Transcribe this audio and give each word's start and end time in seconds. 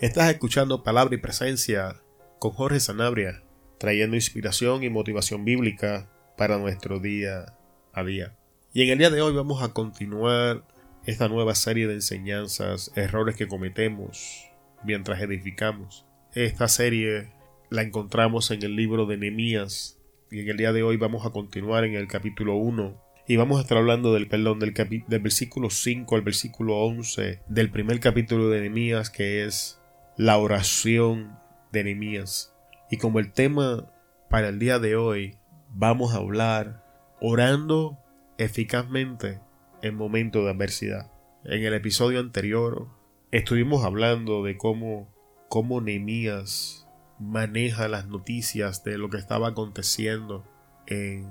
Estás 0.00 0.30
escuchando 0.30 0.84
Palabra 0.84 1.16
y 1.16 1.18
Presencia 1.18 1.96
con 2.38 2.52
Jorge 2.52 2.78
Sanabria, 2.78 3.42
trayendo 3.78 4.14
inspiración 4.14 4.84
y 4.84 4.90
motivación 4.90 5.44
bíblica 5.44 6.08
para 6.36 6.56
nuestro 6.56 7.00
día 7.00 7.56
a 7.92 8.04
día. 8.04 8.36
Y 8.72 8.82
en 8.82 8.90
el 8.90 8.98
día 8.98 9.10
de 9.10 9.22
hoy 9.22 9.34
vamos 9.34 9.60
a 9.60 9.72
continuar 9.72 10.62
esta 11.04 11.26
nueva 11.26 11.56
serie 11.56 11.88
de 11.88 11.94
enseñanzas, 11.94 12.92
errores 12.94 13.34
que 13.34 13.48
cometemos 13.48 14.46
mientras 14.84 15.20
edificamos. 15.20 16.06
Esta 16.32 16.68
serie 16.68 17.32
la 17.68 17.82
encontramos 17.82 18.52
en 18.52 18.62
el 18.62 18.76
libro 18.76 19.04
de 19.04 19.16
Nehemías 19.16 19.98
y 20.30 20.38
en 20.38 20.48
el 20.48 20.58
día 20.58 20.72
de 20.72 20.84
hoy 20.84 20.96
vamos 20.96 21.26
a 21.26 21.30
continuar 21.30 21.82
en 21.82 21.96
el 21.96 22.06
capítulo 22.06 22.54
1 22.54 23.02
y 23.26 23.36
vamos 23.36 23.58
a 23.58 23.62
estar 23.62 23.76
hablando 23.76 24.14
del 24.14 24.28
perdón 24.28 24.60
del, 24.60 24.72
del 24.72 25.20
versículo 25.20 25.70
5 25.70 26.14
al 26.14 26.22
versículo 26.22 26.78
11 26.84 27.40
del 27.48 27.70
primer 27.70 27.98
capítulo 27.98 28.48
de 28.48 28.60
Nehemías 28.60 29.10
que 29.10 29.44
es 29.44 29.77
la 30.18 30.36
oración 30.36 31.38
de 31.70 31.84
Nehemías. 31.84 32.52
Y 32.90 32.96
como 32.96 33.20
el 33.20 33.32
tema 33.32 33.88
para 34.28 34.48
el 34.48 34.58
día 34.58 34.80
de 34.80 34.96
hoy, 34.96 35.36
vamos 35.70 36.12
a 36.12 36.16
hablar 36.16 36.84
orando 37.20 37.98
eficazmente 38.36 39.40
en 39.80 39.94
momentos 39.94 40.42
de 40.44 40.50
adversidad. 40.50 41.12
En 41.44 41.64
el 41.64 41.72
episodio 41.72 42.18
anterior 42.18 42.88
estuvimos 43.30 43.84
hablando 43.84 44.42
de 44.42 44.56
cómo, 44.56 45.08
cómo 45.48 45.80
Nehemías 45.80 46.88
maneja 47.20 47.86
las 47.86 48.08
noticias 48.08 48.82
de 48.82 48.98
lo 48.98 49.10
que 49.10 49.18
estaba 49.18 49.48
aconteciendo 49.48 50.44
en, 50.88 51.30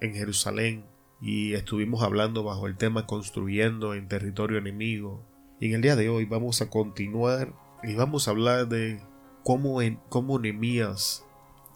en 0.00 0.14
Jerusalén 0.14 0.84
y 1.20 1.54
estuvimos 1.54 2.04
hablando 2.04 2.44
bajo 2.44 2.68
el 2.68 2.76
tema 2.76 3.06
construyendo 3.06 3.92
en 3.94 4.06
territorio 4.06 4.56
enemigo. 4.56 5.26
Y 5.58 5.66
en 5.66 5.74
el 5.74 5.82
día 5.82 5.96
de 5.96 6.08
hoy 6.08 6.26
vamos 6.26 6.62
a 6.62 6.70
continuar 6.70 7.52
y 7.82 7.94
vamos 7.94 8.28
a 8.28 8.32
hablar 8.32 8.68
de 8.68 9.00
cómo, 9.44 9.82
en, 9.82 10.00
cómo 10.08 10.38
Nemías 10.38 11.24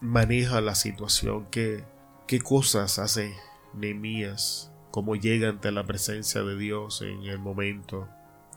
maneja 0.00 0.60
la 0.60 0.74
situación, 0.74 1.46
qué, 1.50 1.84
qué 2.26 2.40
cosas 2.40 2.98
hace 2.98 3.34
Nemías, 3.72 4.72
cómo 4.90 5.16
llega 5.16 5.48
ante 5.48 5.72
la 5.72 5.84
presencia 5.84 6.42
de 6.42 6.56
Dios 6.56 7.02
en 7.02 7.24
el 7.24 7.38
momento 7.38 8.08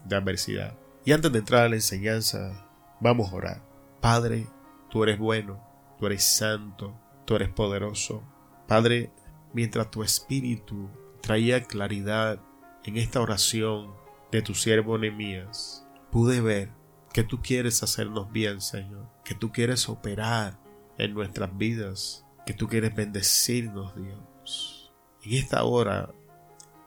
de 0.05 0.15
adversidad. 0.15 0.77
Y 1.05 1.13
antes 1.13 1.31
de 1.31 1.39
entrar 1.39 1.63
a 1.63 1.69
la 1.69 1.75
enseñanza, 1.75 2.67
vamos 2.99 3.31
a 3.31 3.35
orar. 3.35 3.61
Padre, 4.01 4.47
tú 4.89 5.03
eres 5.03 5.17
bueno, 5.17 5.63
tú 5.97 6.05
eres 6.05 6.23
santo, 6.23 6.93
tú 7.25 7.35
eres 7.35 7.49
poderoso. 7.49 8.23
Padre, 8.67 9.11
mientras 9.53 9.89
tu 9.89 10.03
espíritu 10.03 10.89
traía 11.21 11.63
claridad 11.63 12.39
en 12.83 12.97
esta 12.97 13.21
oración 13.21 13.93
de 14.31 14.41
tu 14.41 14.53
siervo 14.53 14.97
Nemías, 14.97 15.87
pude 16.11 16.41
ver 16.41 16.76
que 17.17 17.23
tú 17.23 17.41
quieres 17.41 17.81
hacernos 17.81 18.31
bien, 18.31 18.61
Señor, 18.61 19.09
que 19.25 19.33
tú 19.33 19.51
quieres 19.51 19.89
operar 19.89 20.59
en 20.99 21.15
nuestras 21.15 21.57
vidas, 21.57 22.23
que 22.45 22.53
tú 22.53 22.67
quieres 22.67 22.93
bendecirnos, 22.93 23.95
Dios. 23.95 24.93
En 25.23 25.33
esta 25.33 25.63
hora, 25.63 26.13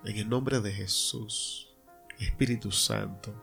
en 0.05 0.17
el 0.17 0.29
nombre 0.29 0.61
de 0.61 0.71
Jesús, 0.71 1.75
Espíritu 2.21 2.71
Santo, 2.71 3.35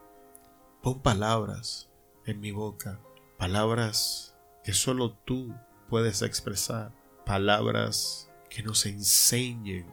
pon 0.82 1.02
palabras 1.02 1.90
en 2.26 2.40
mi 2.40 2.52
boca, 2.52 3.02
palabras 3.38 4.38
que 4.64 4.72
solo 4.72 5.12
tú 5.12 5.54
puedes 5.90 6.22
expresar, 6.22 6.94
palabras 7.26 8.32
que 8.50 8.64
nos 8.64 8.86
enseñen 8.86 9.88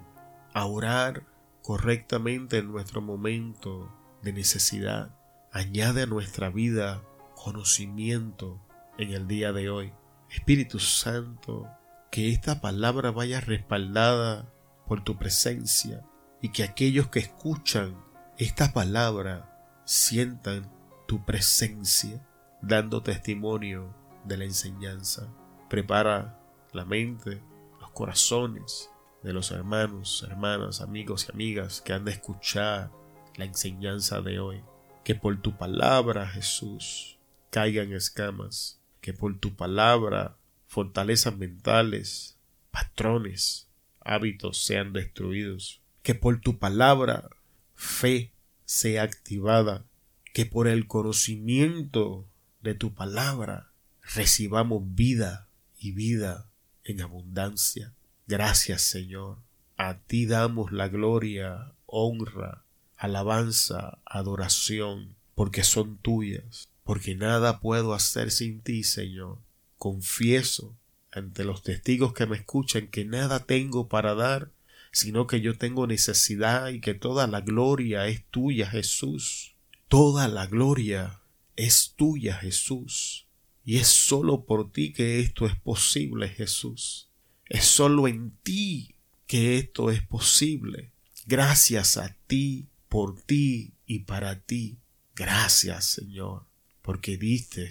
a 0.52 0.64
orar 0.66 1.26
correctamente 1.60 2.58
en 2.58 2.70
nuestro 2.70 3.00
momento 3.00 3.92
de 4.22 4.32
necesidad 4.32 5.23
añade 5.54 6.02
a 6.02 6.06
nuestra 6.06 6.50
vida 6.50 7.00
conocimiento 7.36 8.60
en 8.98 9.12
el 9.12 9.28
día 9.28 9.52
de 9.52 9.70
hoy. 9.70 9.92
Espíritu 10.28 10.80
Santo, 10.80 11.68
que 12.10 12.30
esta 12.30 12.60
palabra 12.60 13.12
vaya 13.12 13.40
respaldada 13.40 14.52
por 14.88 15.04
tu 15.04 15.16
presencia 15.16 16.04
y 16.42 16.48
que 16.48 16.64
aquellos 16.64 17.06
que 17.06 17.20
escuchan 17.20 17.94
esta 18.36 18.72
palabra 18.72 19.80
sientan 19.84 20.72
tu 21.06 21.24
presencia, 21.24 22.20
dando 22.60 23.04
testimonio 23.04 23.94
de 24.24 24.38
la 24.38 24.44
enseñanza. 24.44 25.28
Prepara 25.70 26.36
la 26.72 26.84
mente, 26.84 27.40
los 27.80 27.92
corazones 27.92 28.90
de 29.22 29.32
los 29.32 29.52
hermanos, 29.52 30.26
hermanas, 30.28 30.80
amigos 30.80 31.28
y 31.28 31.32
amigas 31.32 31.80
que 31.80 31.92
han 31.92 32.04
de 32.04 32.10
escuchar 32.10 32.90
la 33.36 33.44
enseñanza 33.44 34.20
de 34.20 34.40
hoy 34.40 34.64
que 35.04 35.14
por 35.14 35.40
tu 35.40 35.56
palabra, 35.56 36.26
Jesús, 36.26 37.18
caigan 37.50 37.92
escamas, 37.92 38.80
que 39.00 39.12
por 39.12 39.38
tu 39.38 39.54
palabra 39.54 40.38
fortalezas 40.66 41.36
mentales, 41.36 42.38
patrones, 42.70 43.68
hábitos 44.00 44.64
sean 44.64 44.92
destruidos, 44.92 45.82
que 46.02 46.14
por 46.14 46.40
tu 46.40 46.58
palabra 46.58 47.28
fe 47.74 48.32
sea 48.64 49.02
activada, 49.02 49.84
que 50.32 50.46
por 50.46 50.66
el 50.66 50.86
conocimiento 50.86 52.26
de 52.62 52.74
tu 52.74 52.94
palabra 52.94 53.70
recibamos 54.14 54.82
vida 54.94 55.48
y 55.78 55.92
vida 55.92 56.48
en 56.82 57.02
abundancia. 57.02 57.92
Gracias 58.26 58.82
Señor. 58.82 59.38
A 59.76 59.98
ti 59.98 60.24
damos 60.24 60.72
la 60.72 60.88
gloria, 60.88 61.72
honra, 61.86 62.63
alabanza, 62.96 63.98
adoración, 64.04 65.16
porque 65.34 65.64
son 65.64 65.98
tuyas, 65.98 66.68
porque 66.84 67.14
nada 67.14 67.60
puedo 67.60 67.94
hacer 67.94 68.30
sin 68.30 68.60
ti, 68.60 68.84
Señor. 68.84 69.38
Confieso 69.78 70.76
ante 71.10 71.44
los 71.44 71.62
testigos 71.62 72.12
que 72.12 72.26
me 72.26 72.36
escuchan 72.36 72.88
que 72.88 73.04
nada 73.04 73.40
tengo 73.40 73.88
para 73.88 74.14
dar, 74.14 74.50
sino 74.92 75.26
que 75.26 75.40
yo 75.40 75.56
tengo 75.58 75.86
necesidad 75.86 76.68
y 76.68 76.80
que 76.80 76.94
toda 76.94 77.26
la 77.26 77.40
gloria 77.40 78.06
es 78.06 78.24
tuya, 78.30 78.68
Jesús. 78.68 79.54
Toda 79.88 80.28
la 80.28 80.46
gloria 80.46 81.20
es 81.56 81.94
tuya, 81.96 82.36
Jesús. 82.36 83.26
Y 83.64 83.78
es 83.78 83.88
solo 83.88 84.44
por 84.44 84.70
ti 84.70 84.92
que 84.92 85.20
esto 85.20 85.46
es 85.46 85.56
posible, 85.56 86.28
Jesús. 86.28 87.08
Es 87.46 87.64
solo 87.64 88.08
en 88.08 88.36
ti 88.42 88.94
que 89.26 89.58
esto 89.58 89.90
es 89.90 90.02
posible. 90.02 90.92
Gracias 91.26 91.96
a 91.96 92.16
ti 92.26 92.68
por 92.94 93.20
ti 93.20 93.72
y 93.86 94.04
para 94.04 94.42
ti. 94.42 94.78
Gracias, 95.16 95.84
Señor, 95.84 96.46
porque 96.80 97.16
diste 97.16 97.68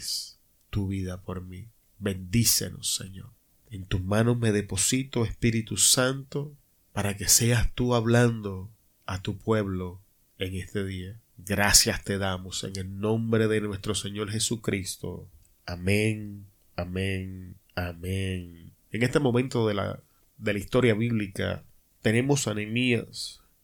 tu 0.69 0.89
vida 0.89 1.21
por 1.21 1.41
mí. 1.41 1.69
Bendícenos, 1.97 2.93
Señor. 2.93 3.31
En 3.69 3.85
tus 3.85 4.03
manos 4.03 4.37
me 4.37 4.51
deposito, 4.51 5.23
Espíritu 5.23 5.77
Santo, 5.77 6.57
para 6.91 7.15
que 7.15 7.29
seas 7.29 7.73
tú 7.73 7.95
hablando 7.95 8.69
a 9.05 9.21
tu 9.21 9.37
pueblo 9.37 10.01
en 10.39 10.55
este 10.55 10.83
día. 10.83 11.21
Gracias 11.37 12.03
te 12.03 12.17
damos 12.17 12.65
en 12.65 12.75
el 12.75 12.99
nombre 12.99 13.47
de 13.47 13.61
nuestro 13.61 13.95
Señor 13.95 14.29
Jesucristo. 14.29 15.29
Amén, 15.65 16.47
amén, 16.75 17.55
amén. 17.75 18.73
En 18.91 19.03
este 19.03 19.21
momento 19.21 19.69
de 19.69 19.73
la, 19.73 20.03
de 20.37 20.51
la 20.51 20.59
historia 20.59 20.95
bíblica 20.95 21.63
tenemos 22.01 22.49
a 22.49 22.55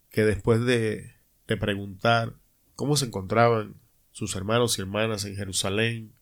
que 0.09 0.23
después 0.23 0.63
de 0.63 1.18
de 1.49 1.57
preguntar 1.57 2.35
cómo 2.75 2.95
se 2.95 3.05
encontraban 3.05 3.75
sus 4.11 4.35
hermanos 4.35 4.77
y 4.77 4.81
hermanas 4.81 5.25
en 5.25 5.35
Jerusalén. 5.35 6.13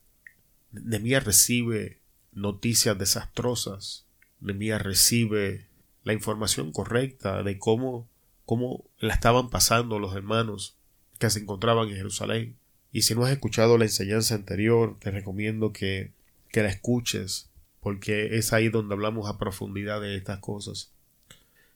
Nemías 0.72 1.26
recibe 1.26 2.00
noticias 2.32 2.98
desastrosas. 2.98 4.06
Nemías 4.40 4.82
recibe 4.82 5.68
la 6.04 6.14
información 6.14 6.72
correcta 6.72 7.44
de 7.44 7.60
cómo, 7.60 8.08
cómo 8.46 8.86
la 9.00 9.14
estaban 9.14 9.50
pasando 9.50 10.00
los 10.00 10.16
hermanos 10.16 10.78
que 11.20 11.30
se 11.30 11.40
encontraban 11.40 11.90
en 11.90 11.96
Jerusalén. 11.96 12.56
Y 12.94 13.02
si 13.02 13.14
no 13.14 13.26
has 13.26 13.32
escuchado 13.32 13.78
la 13.78 13.86
enseñanza 13.86 14.36
anterior, 14.36 14.96
te 15.00 15.12
recomiendo 15.12 15.74
que, 15.74 16.14
que 16.52 16.64
la 16.64 16.70
escuches, 16.70 17.50
porque 17.82 18.38
es 18.38 18.54
ahí 18.54 18.70
donde 18.70 18.94
hablamos 18.94 19.30
a 19.30 19.38
profundidad 19.38 20.00
de 20.00 20.16
estas 20.16 20.40
cosas. 20.40 20.92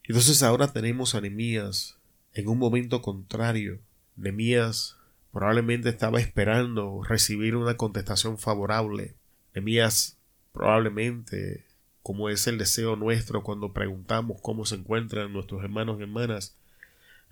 Entonces 0.03 0.41
ahora 0.41 0.71
tenemos 0.71 1.15
a 1.15 1.21
Nemías 1.21 1.97
en 2.33 2.47
un 2.47 2.57
momento 2.57 3.01
contrario. 3.01 3.79
Nemías 4.15 4.97
probablemente 5.31 5.89
estaba 5.89 6.19
esperando 6.19 7.03
recibir 7.03 7.55
una 7.55 7.77
contestación 7.77 8.37
favorable. 8.37 9.15
Nemías 9.53 10.17
probablemente, 10.53 11.65
como 12.03 12.29
es 12.29 12.47
el 12.47 12.57
deseo 12.57 12.95
nuestro 12.95 13.43
cuando 13.43 13.73
preguntamos 13.73 14.39
cómo 14.41 14.65
se 14.65 14.75
encuentran 14.75 15.33
nuestros 15.33 15.63
hermanos 15.63 15.99
y 15.99 16.03
hermanas, 16.03 16.55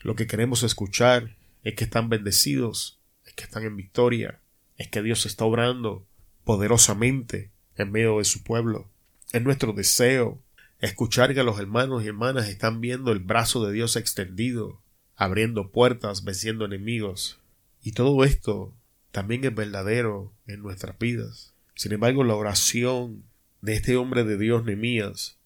lo 0.01 0.15
que 0.15 0.27
queremos 0.27 0.63
escuchar 0.63 1.35
es 1.63 1.75
que 1.75 1.83
están 1.83 2.09
bendecidos, 2.09 2.99
es 3.25 3.33
que 3.33 3.43
están 3.43 3.63
en 3.63 3.75
victoria, 3.75 4.39
es 4.77 4.87
que 4.87 5.01
Dios 5.01 5.25
está 5.25 5.43
obrando 5.43 6.05
poderosamente 6.45 7.51
en 7.75 7.91
medio 7.91 8.17
de 8.19 8.23
su 8.23 8.43
pueblo. 8.43 8.89
Es 9.33 9.41
nuestro 9.41 9.73
deseo 9.73 10.39
escuchar 10.79 11.33
que 11.33 11.43
los 11.43 11.59
hermanos 11.59 12.03
y 12.03 12.07
hermanas 12.07 12.47
están 12.47 12.79
viendo 12.79 13.11
el 13.11 13.19
brazo 13.19 13.65
de 13.65 13.73
Dios 13.73 13.97
extendido 13.97 14.81
abriendo 15.19 15.69
puertas, 15.69 16.23
venciendo 16.23 16.63
enemigos. 16.63 17.39
Y 17.83 17.91
todo 17.91 18.23
esto 18.23 18.73
también 19.11 19.43
es 19.43 19.53
verdadero 19.53 20.31
en 20.47 20.61
nuestras 20.61 20.97
vidas. 20.97 21.53
Sin 21.75 21.91
embargo, 21.91 22.23
la 22.23 22.35
oración 22.35 23.23
de 23.61 23.73
este 23.73 23.97
hombre 23.97 24.23
de 24.23 24.37
Dios, 24.37 24.63
Nemías, 24.63 25.37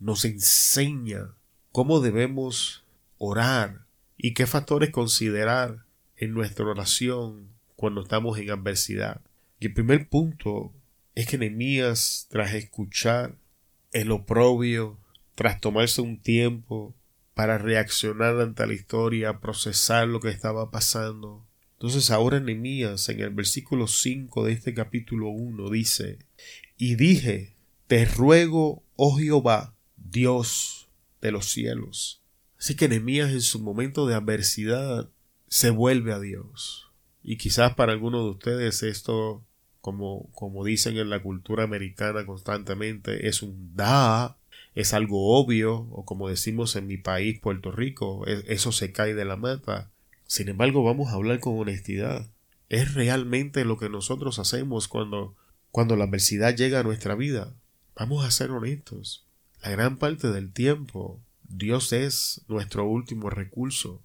nos 0.00 0.24
enseña 0.24 1.34
cómo 1.72 2.00
debemos 2.00 2.84
orar 3.18 3.82
y 4.16 4.32
qué 4.32 4.46
factores 4.46 4.90
considerar 4.90 5.84
en 6.16 6.32
nuestra 6.32 6.64
oración 6.64 7.48
cuando 7.76 8.00
estamos 8.00 8.38
en 8.38 8.50
adversidad. 8.50 9.20
Y 9.60 9.66
el 9.66 9.74
primer 9.74 10.08
punto 10.08 10.72
es 11.14 11.26
que 11.26 11.36
Nehemías, 11.36 12.28
tras 12.30 12.54
escuchar 12.54 13.34
el 13.92 14.10
oprobio, 14.10 14.96
tras 15.34 15.60
tomarse 15.60 16.00
un 16.00 16.18
tiempo 16.18 16.94
para 17.38 17.56
reaccionar 17.56 18.40
ante 18.40 18.66
la 18.66 18.72
historia, 18.72 19.38
procesar 19.38 20.08
lo 20.08 20.18
que 20.18 20.28
estaba 20.28 20.72
pasando, 20.72 21.46
entonces 21.74 22.10
ahora 22.10 22.40
Nehemías 22.40 23.08
en 23.10 23.20
el 23.20 23.30
versículo 23.30 23.86
5 23.86 24.44
de 24.44 24.50
este 24.50 24.74
capítulo 24.74 25.28
1 25.28 25.70
dice, 25.70 26.18
y 26.76 26.96
dije, 26.96 27.54
te 27.86 28.06
ruego, 28.06 28.82
oh 28.96 29.16
Jehová, 29.18 29.76
Dios 29.96 30.88
de 31.20 31.30
los 31.30 31.48
cielos. 31.48 32.24
Así 32.58 32.74
que 32.74 32.88
Nehemías 32.88 33.30
en 33.30 33.42
su 33.42 33.60
momento 33.60 34.08
de 34.08 34.16
adversidad 34.16 35.08
se 35.46 35.70
vuelve 35.70 36.12
a 36.12 36.18
Dios. 36.18 36.90
Y 37.22 37.36
quizás 37.36 37.76
para 37.76 37.92
algunos 37.92 38.24
de 38.24 38.30
ustedes 38.30 38.82
esto, 38.82 39.44
como, 39.80 40.28
como 40.32 40.64
dicen 40.64 40.96
en 40.96 41.08
la 41.08 41.22
cultura 41.22 41.62
americana 41.62 42.26
constantemente, 42.26 43.28
es 43.28 43.44
un 43.44 43.76
da, 43.76 44.38
es 44.74 44.94
algo 44.94 45.38
obvio, 45.38 45.88
o 45.90 46.04
como 46.04 46.28
decimos 46.28 46.76
en 46.76 46.86
mi 46.86 46.96
país, 46.96 47.38
Puerto 47.40 47.72
Rico, 47.72 48.26
e, 48.26 48.44
eso 48.48 48.72
se 48.72 48.92
cae 48.92 49.14
de 49.14 49.24
la 49.24 49.36
mata. 49.36 49.90
Sin 50.26 50.48
embargo, 50.48 50.84
vamos 50.84 51.08
a 51.08 51.14
hablar 51.14 51.40
con 51.40 51.58
honestidad. 51.58 52.26
Es 52.68 52.94
realmente 52.94 53.64
lo 53.64 53.78
que 53.78 53.88
nosotros 53.88 54.38
hacemos 54.38 54.88
cuando, 54.88 55.34
cuando 55.70 55.96
la 55.96 56.04
adversidad 56.04 56.54
llega 56.54 56.80
a 56.80 56.84
nuestra 56.84 57.14
vida. 57.14 57.52
Vamos 57.96 58.24
a 58.24 58.30
ser 58.30 58.50
honestos. 58.50 59.24
La 59.62 59.70
gran 59.70 59.96
parte 59.96 60.30
del 60.30 60.52
tiempo, 60.52 61.18
Dios 61.48 61.92
es 61.92 62.42
nuestro 62.46 62.86
último 62.86 63.30
recurso. 63.30 64.00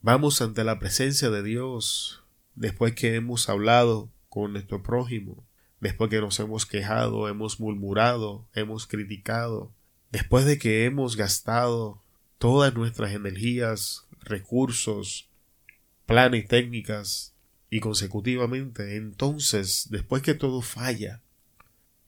Vamos 0.00 0.40
ante 0.40 0.64
la 0.64 0.78
presencia 0.78 1.28
de 1.30 1.42
Dios 1.42 2.22
después 2.54 2.94
que 2.94 3.14
hemos 3.14 3.48
hablado 3.48 4.08
con 4.28 4.52
nuestro 4.52 4.82
prójimo, 4.82 5.44
después 5.82 6.08
que 6.10 6.20
nos 6.20 6.38
hemos 6.38 6.64
quejado, 6.64 7.28
hemos 7.28 7.58
murmurado, 7.58 8.46
hemos 8.54 8.86
criticado, 8.86 9.72
después 10.12 10.44
de 10.44 10.56
que 10.56 10.84
hemos 10.84 11.16
gastado 11.16 12.00
todas 12.38 12.72
nuestras 12.72 13.12
energías, 13.12 14.06
recursos, 14.20 15.28
planes, 16.06 16.46
técnicas, 16.46 17.34
y 17.68 17.80
consecutivamente, 17.80 18.96
entonces, 18.96 19.88
después 19.90 20.22
que 20.22 20.34
todo 20.34 20.60
falla, 20.60 21.20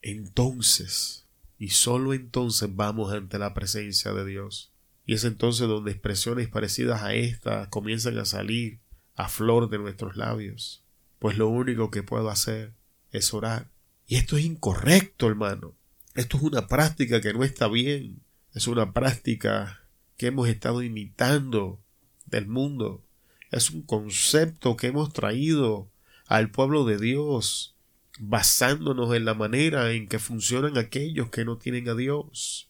entonces, 0.01 1.25
y 1.59 1.69
solo 1.69 2.13
entonces 2.13 2.69
vamos 2.73 3.11
ante 3.11 3.39
la 3.39 3.53
presencia 3.53 4.13
de 4.13 4.25
Dios. 4.25 4.71
Y 5.05 5.15
es 5.15 5.25
entonces 5.25 5.67
donde 5.67 5.91
expresiones 5.91 6.47
parecidas 6.47 7.01
a 7.01 7.13
esta 7.13 7.69
comienzan 7.69 8.17
a 8.19 8.25
salir 8.25 8.79
a 9.15 9.27
flor 9.27 9.69
de 9.69 9.79
nuestros 9.79 10.15
labios. 10.15 10.83
Pues 11.19 11.37
lo 11.37 11.47
único 11.47 11.91
que 11.91 12.03
puedo 12.03 12.29
hacer 12.29 12.73
es 13.17 13.33
orar. 13.33 13.69
Y 14.07 14.15
esto 14.15 14.37
es 14.37 14.45
incorrecto, 14.45 15.27
hermano. 15.27 15.73
Esto 16.13 16.37
es 16.37 16.43
una 16.43 16.67
práctica 16.67 17.21
que 17.21 17.33
no 17.33 17.43
está 17.43 17.67
bien. 17.67 18.21
Es 18.53 18.67
una 18.67 18.93
práctica 18.93 19.81
que 20.17 20.27
hemos 20.27 20.47
estado 20.47 20.81
imitando 20.81 21.81
del 22.25 22.47
mundo. 22.47 23.03
Es 23.51 23.71
un 23.71 23.81
concepto 23.81 24.77
que 24.77 24.87
hemos 24.87 25.13
traído 25.13 25.89
al 26.27 26.51
pueblo 26.51 26.85
de 26.85 26.97
Dios 26.97 27.75
basándonos 28.19 29.13
en 29.13 29.25
la 29.25 29.33
manera 29.33 29.91
en 29.91 30.07
que 30.07 30.19
funcionan 30.19 30.77
aquellos 30.77 31.29
que 31.29 31.45
no 31.45 31.57
tienen 31.57 31.89
a 31.89 31.95
Dios. 31.95 32.69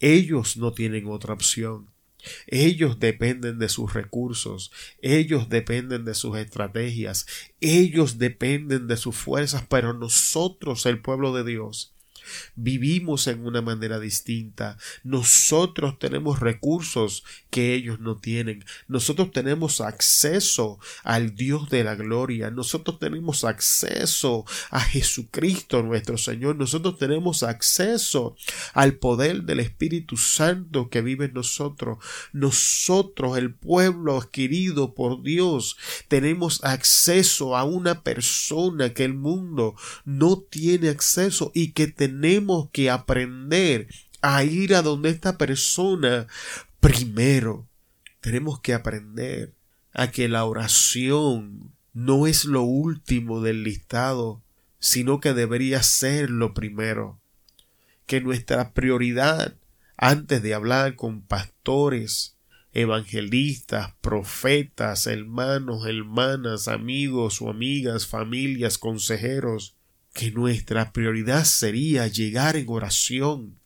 Ellos 0.00 0.56
no 0.56 0.72
tienen 0.72 1.06
otra 1.08 1.34
opción. 1.34 1.91
Ellos 2.46 2.98
dependen 2.98 3.58
de 3.58 3.68
sus 3.68 3.94
recursos, 3.94 4.70
ellos 5.00 5.48
dependen 5.48 6.04
de 6.04 6.14
sus 6.14 6.36
estrategias, 6.36 7.26
ellos 7.60 8.18
dependen 8.18 8.86
de 8.86 8.96
sus 8.96 9.16
fuerzas, 9.16 9.64
pero 9.68 9.92
nosotros, 9.92 10.86
el 10.86 11.00
pueblo 11.00 11.34
de 11.34 11.44
Dios, 11.44 11.94
vivimos 12.54 13.26
en 13.26 13.46
una 13.46 13.62
manera 13.62 13.98
distinta. 13.98 14.76
Nosotros 15.04 15.98
tenemos 15.98 16.40
recursos 16.40 17.24
que 17.50 17.74
ellos 17.74 18.00
no 18.00 18.16
tienen. 18.16 18.64
Nosotros 18.88 19.30
tenemos 19.30 19.80
acceso 19.80 20.78
al 21.02 21.34
Dios 21.34 21.70
de 21.70 21.84
la 21.84 21.94
gloria. 21.94 22.50
Nosotros 22.50 22.98
tenemos 22.98 23.44
acceso 23.44 24.44
a 24.70 24.80
Jesucristo 24.80 25.82
nuestro 25.82 26.18
Señor. 26.18 26.56
Nosotros 26.56 26.98
tenemos 26.98 27.42
acceso 27.42 28.36
al 28.74 28.94
poder 28.94 29.42
del 29.42 29.60
Espíritu 29.60 30.16
Santo 30.16 30.88
que 30.88 31.02
vive 31.02 31.26
en 31.26 31.34
nosotros. 31.34 31.98
Nosotros, 32.32 33.36
el 33.38 33.54
pueblo 33.54 34.18
adquirido 34.18 34.94
por 34.94 35.22
Dios, 35.22 35.76
tenemos 36.08 36.62
acceso 36.64 37.56
a 37.56 37.64
una 37.64 38.02
persona 38.02 38.94
que 38.94 39.04
el 39.04 39.14
mundo 39.14 39.74
no 40.04 40.38
tiene 40.38 40.88
acceso 40.88 41.50
y 41.54 41.72
que 41.72 41.86
tenemos 41.86 42.21
tenemos 42.22 42.70
que 42.70 42.88
aprender 42.88 43.88
a 44.20 44.44
ir 44.44 44.76
a 44.76 44.82
donde 44.82 45.10
esta 45.10 45.38
persona 45.38 46.28
primero. 46.78 47.66
Tenemos 48.20 48.60
que 48.60 48.74
aprender 48.74 49.54
a 49.92 50.12
que 50.12 50.28
la 50.28 50.44
oración 50.44 51.72
no 51.92 52.28
es 52.28 52.44
lo 52.44 52.62
último 52.62 53.40
del 53.40 53.64
listado, 53.64 54.40
sino 54.78 55.18
que 55.18 55.34
debería 55.34 55.82
ser 55.82 56.30
lo 56.30 56.54
primero. 56.54 57.18
Que 58.06 58.20
nuestra 58.20 58.72
prioridad 58.72 59.56
antes 59.96 60.44
de 60.44 60.54
hablar 60.54 60.94
con 60.94 61.22
pastores, 61.22 62.36
evangelistas, 62.72 63.94
profetas, 64.00 65.08
hermanos, 65.08 65.86
hermanas, 65.88 66.68
amigos 66.68 67.42
o 67.42 67.50
amigas, 67.50 68.06
familias, 68.06 68.78
consejeros, 68.78 69.74
que 70.12 70.30
nuestra 70.30 70.92
prioridad 70.92 71.44
sería 71.44 72.06
llegar 72.06 72.56
en 72.56 72.66
oración 72.68 73.58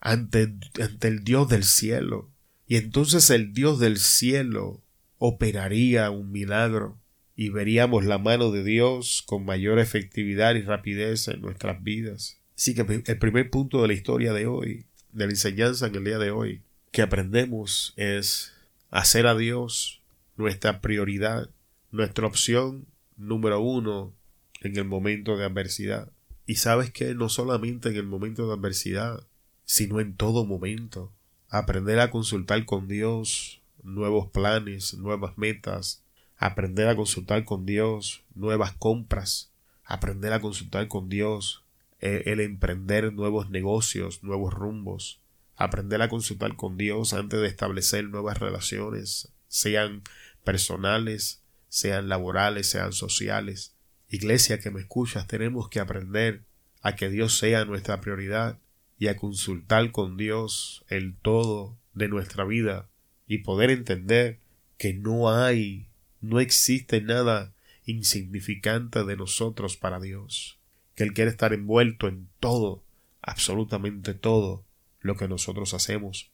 ante, 0.00 0.54
ante 0.80 1.08
el 1.08 1.24
Dios 1.24 1.48
del 1.48 1.64
cielo. 1.64 2.30
Y 2.66 2.76
entonces 2.76 3.30
el 3.30 3.52
Dios 3.52 3.78
del 3.78 3.98
cielo 3.98 4.82
operaría 5.18 6.10
un 6.10 6.32
milagro 6.32 6.98
y 7.36 7.48
veríamos 7.50 8.04
la 8.04 8.18
mano 8.18 8.50
de 8.50 8.64
Dios 8.64 9.22
con 9.26 9.44
mayor 9.44 9.78
efectividad 9.78 10.54
y 10.54 10.62
rapidez 10.62 11.28
en 11.28 11.40
nuestras 11.40 11.82
vidas. 11.82 12.38
Así 12.56 12.74
que 12.74 13.02
el 13.06 13.18
primer 13.18 13.50
punto 13.50 13.80
de 13.80 13.88
la 13.88 13.94
historia 13.94 14.32
de 14.32 14.46
hoy, 14.46 14.86
de 15.12 15.24
la 15.24 15.30
enseñanza 15.32 15.86
en 15.86 15.94
el 15.94 16.04
día 16.04 16.18
de 16.18 16.30
hoy, 16.30 16.62
que 16.90 17.02
aprendemos 17.02 17.94
es 17.96 18.52
hacer 18.90 19.26
a 19.26 19.36
Dios 19.36 20.02
nuestra 20.36 20.80
prioridad, 20.80 21.48
nuestra 21.90 22.26
opción 22.26 22.86
número 23.16 23.60
uno 23.60 24.12
en 24.60 24.76
el 24.76 24.84
momento 24.84 25.36
de 25.36 25.44
adversidad. 25.44 26.10
Y 26.46 26.56
sabes 26.56 26.90
que 26.90 27.14
no 27.14 27.28
solamente 27.28 27.90
en 27.90 27.96
el 27.96 28.06
momento 28.06 28.46
de 28.46 28.54
adversidad, 28.54 29.26
sino 29.64 30.00
en 30.00 30.16
todo 30.16 30.44
momento. 30.44 31.12
Aprender 31.48 32.00
a 32.00 32.10
consultar 32.10 32.64
con 32.64 32.88
Dios 32.88 33.60
nuevos 33.82 34.28
planes, 34.30 34.94
nuevas 34.94 35.36
metas, 35.38 36.02
aprender 36.36 36.88
a 36.88 36.96
consultar 36.96 37.44
con 37.44 37.66
Dios 37.66 38.22
nuevas 38.34 38.72
compras, 38.72 39.52
aprender 39.84 40.32
a 40.32 40.40
consultar 40.40 40.88
con 40.88 41.08
Dios 41.08 41.64
el, 41.98 42.22
el 42.26 42.40
emprender 42.40 43.12
nuevos 43.12 43.50
negocios, 43.50 44.22
nuevos 44.22 44.52
rumbos, 44.54 45.20
aprender 45.56 46.00
a 46.02 46.08
consultar 46.08 46.56
con 46.56 46.76
Dios 46.76 47.12
antes 47.12 47.40
de 47.40 47.46
establecer 47.46 48.08
nuevas 48.08 48.38
relaciones, 48.38 49.28
sean 49.48 50.02
personales, 50.42 51.42
sean 51.68 52.08
laborales, 52.08 52.68
sean 52.68 52.92
sociales, 52.92 53.74
Iglesia 54.10 54.58
que 54.58 54.72
me 54.72 54.80
escuchas, 54.80 55.26
tenemos 55.28 55.68
que 55.68 55.78
aprender 55.78 56.42
a 56.82 56.96
que 56.96 57.08
Dios 57.08 57.38
sea 57.38 57.64
nuestra 57.64 58.00
prioridad 58.00 58.58
y 58.98 59.06
a 59.06 59.16
consultar 59.16 59.92
con 59.92 60.16
Dios 60.16 60.84
el 60.88 61.14
todo 61.14 61.78
de 61.94 62.08
nuestra 62.08 62.44
vida 62.44 62.88
y 63.28 63.38
poder 63.38 63.70
entender 63.70 64.40
que 64.78 64.94
no 64.94 65.32
hay, 65.32 65.86
no 66.20 66.40
existe 66.40 67.00
nada 67.00 67.54
insignificante 67.86 69.04
de 69.04 69.16
nosotros 69.16 69.76
para 69.76 70.00
Dios, 70.00 70.58
que 70.96 71.04
Él 71.04 71.12
quiere 71.12 71.30
estar 71.30 71.52
envuelto 71.52 72.08
en 72.08 72.28
todo, 72.40 72.82
absolutamente 73.22 74.14
todo 74.14 74.64
lo 75.00 75.16
que 75.16 75.28
nosotros 75.28 75.72
hacemos. 75.72 76.30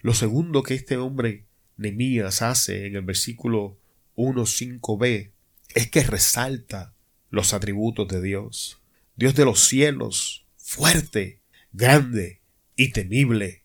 Lo 0.00 0.14
segundo 0.14 0.62
que 0.62 0.74
este 0.74 0.96
hombre 0.96 1.44
Nemías 1.76 2.40
hace 2.40 2.86
en 2.86 2.96
el 2.96 3.02
versículo 3.02 3.76
1.5b 4.16 5.30
es 5.74 5.90
que 5.90 6.02
resalta 6.02 6.94
los 7.30 7.54
atributos 7.54 8.08
de 8.08 8.20
Dios. 8.20 8.80
Dios 9.16 9.34
de 9.34 9.44
los 9.44 9.60
cielos, 9.60 10.44
fuerte, 10.56 11.40
grande 11.72 12.40
y 12.76 12.92
temible, 12.92 13.62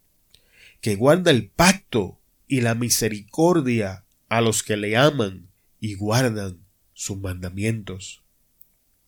que 0.82 0.96
guarda 0.96 1.32
el 1.32 1.50
pacto 1.50 2.20
y 2.48 2.62
la 2.62 2.76
misericordia 2.76 4.06
a 4.30 4.42
los 4.42 4.64
que 4.64 4.78
le 4.78 4.98
aman 4.98 5.50
y 5.80 5.96
guardan 5.96 6.60
sus 6.94 7.18
mandamientos. 7.18 8.24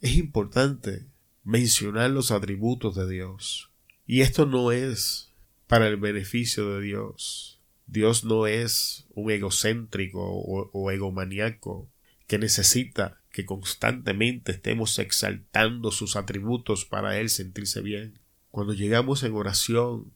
Es 0.01 0.15
importante 0.15 1.05
mencionar 1.43 2.11
los 2.11 2.31
atributos 2.31 2.95
de 2.95 3.09
Dios. 3.09 3.71
Y 4.05 4.21
esto 4.21 4.45
no 4.45 4.71
es 4.71 5.33
para 5.67 5.87
el 5.87 5.97
beneficio 5.97 6.75
de 6.75 6.81
Dios. 6.81 7.61
Dios 7.87 8.23
no 8.23 8.47
es 8.47 9.05
un 9.15 9.31
egocéntrico 9.31 10.21
o, 10.21 10.69
o 10.73 10.91
egomaniaco 10.91 11.89
que 12.27 12.37
necesita 12.37 13.21
que 13.37 13.45
constantemente 13.45 14.53
estemos 14.53 14.97
exaltando 14.97 15.91
sus 15.91 16.15
atributos 16.15 16.85
para 16.85 17.19
Él 17.19 17.29
sentirse 17.29 17.81
bien. 17.81 18.17
Cuando 18.49 18.73
llegamos 18.73 19.21
en 19.21 19.35
oración 19.35 20.11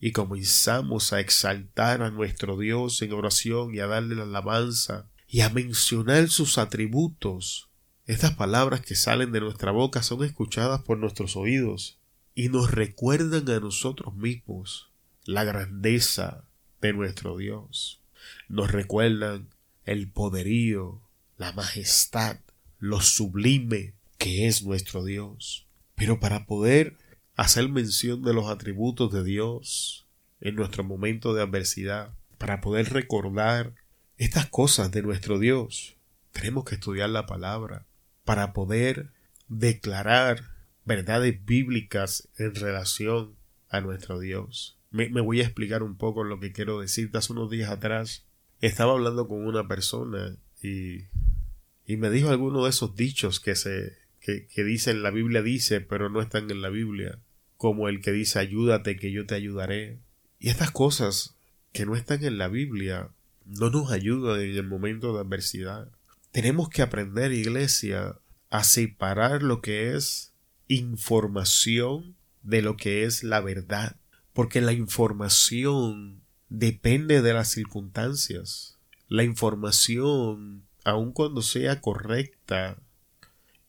y 0.00 0.12
comenzamos 0.12 1.12
a 1.12 1.20
exaltar 1.20 2.00
a 2.00 2.10
nuestro 2.10 2.56
Dios 2.56 3.02
en 3.02 3.12
oración 3.12 3.74
y 3.74 3.80
a 3.80 3.86
darle 3.86 4.14
la 4.14 4.22
alabanza 4.22 5.10
y 5.28 5.40
a 5.40 5.50
mencionar 5.50 6.30
sus 6.30 6.56
atributos, 6.56 7.68
estas 8.06 8.36
palabras 8.36 8.80
que 8.80 8.94
salen 8.94 9.32
de 9.32 9.40
nuestra 9.40 9.70
boca 9.70 10.02
son 10.02 10.24
escuchadas 10.24 10.80
por 10.80 10.96
nuestros 10.96 11.36
oídos 11.36 11.98
y 12.34 12.48
nos 12.48 12.70
recuerdan 12.70 13.50
a 13.50 13.60
nosotros 13.60 14.14
mismos 14.14 14.90
la 15.26 15.44
grandeza 15.44 16.44
de 16.80 16.94
nuestro 16.94 17.36
Dios. 17.36 18.00
Nos 18.48 18.70
recuerdan 18.70 19.50
el 19.84 20.08
poderío, 20.08 21.02
la 21.36 21.52
majestad, 21.52 22.38
lo 22.82 23.00
sublime 23.00 23.94
que 24.18 24.48
es 24.48 24.64
nuestro 24.64 25.04
Dios. 25.04 25.68
Pero 25.94 26.18
para 26.18 26.46
poder 26.46 26.98
hacer 27.36 27.68
mención 27.68 28.22
de 28.22 28.34
los 28.34 28.48
atributos 28.48 29.12
de 29.12 29.22
Dios 29.22 30.08
en 30.40 30.56
nuestro 30.56 30.82
momento 30.82 31.32
de 31.32 31.42
adversidad, 31.42 32.12
para 32.38 32.60
poder 32.60 32.92
recordar 32.92 33.76
estas 34.16 34.46
cosas 34.46 34.90
de 34.90 35.02
nuestro 35.02 35.38
Dios, 35.38 35.96
tenemos 36.32 36.64
que 36.64 36.74
estudiar 36.74 37.08
la 37.10 37.24
palabra 37.24 37.86
para 38.24 38.52
poder 38.52 39.12
declarar 39.46 40.42
verdades 40.84 41.44
bíblicas 41.44 42.28
en 42.36 42.56
relación 42.56 43.36
a 43.68 43.80
nuestro 43.80 44.18
Dios. 44.18 44.76
Me, 44.90 45.08
voy 45.08 45.40
a 45.40 45.44
explicar 45.44 45.84
un 45.84 45.96
poco 45.96 46.24
lo 46.24 46.40
que 46.40 46.50
quiero 46.50 46.80
decir. 46.80 47.12
Hace 47.14 47.32
unos 47.32 47.48
días 47.48 47.70
atrás 47.70 48.26
estaba 48.60 48.90
hablando 48.90 49.28
con 49.28 49.46
una 49.46 49.68
persona 49.68 50.36
y, 50.60 51.04
y 51.92 51.96
me 51.96 52.10
dijo 52.10 52.30
alguno 52.30 52.64
de 52.64 52.70
esos 52.70 52.96
dichos 52.96 53.38
que 53.38 53.54
se 53.54 53.98
que, 54.20 54.46
que 54.46 54.64
dicen 54.64 55.02
la 55.02 55.10
Biblia 55.10 55.42
dice 55.42 55.80
pero 55.80 56.08
no 56.08 56.22
están 56.22 56.50
en 56.50 56.62
la 56.62 56.70
Biblia 56.70 57.18
como 57.56 57.88
el 57.88 58.00
que 58.00 58.12
dice 58.12 58.38
ayúdate 58.38 58.96
que 58.96 59.12
yo 59.12 59.24
te 59.26 59.34
ayudaré. 59.36 60.00
Y 60.40 60.48
estas 60.48 60.72
cosas 60.72 61.36
que 61.72 61.86
no 61.86 61.94
están 61.94 62.24
en 62.24 62.38
la 62.38 62.48
Biblia 62.48 63.10
no 63.44 63.70
nos 63.70 63.92
ayudan 63.92 64.40
en 64.40 64.56
el 64.56 64.66
momento 64.66 65.14
de 65.14 65.20
adversidad. 65.20 65.88
Tenemos 66.32 66.68
que 66.70 66.82
aprender, 66.82 67.30
iglesia, 67.32 68.16
a 68.50 68.64
separar 68.64 69.42
lo 69.42 69.60
que 69.60 69.94
es 69.94 70.32
información 70.66 72.16
de 72.42 72.62
lo 72.62 72.76
que 72.76 73.04
es 73.04 73.22
la 73.22 73.40
verdad. 73.40 73.96
Porque 74.32 74.60
la 74.60 74.72
información 74.72 76.22
depende 76.48 77.22
de 77.22 77.34
las 77.34 77.48
circunstancias. 77.48 78.78
La 79.08 79.24
información, 79.24 80.64
aun 80.84 81.12
cuando 81.12 81.42
sea 81.42 81.80
correcta, 81.80 82.78